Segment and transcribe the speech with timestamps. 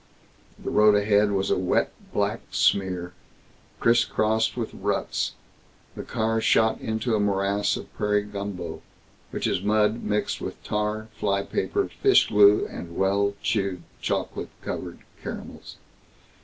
[0.57, 3.13] The road ahead was a wet black smear,
[3.79, 5.33] criss crossed with ruts.
[5.95, 8.81] The car shot into a morass of prairie gumbo
[9.29, 15.01] which is mud mixed with tar, fly paper, fish glue, and well chewed, chocolate covered
[15.21, 15.77] caramels.